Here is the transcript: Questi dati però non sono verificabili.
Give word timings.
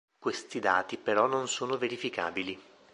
Questi 0.17 0.59
dati 0.59 0.97
però 0.97 1.27
non 1.27 1.47
sono 1.47 1.77
verificabili. 1.77 2.59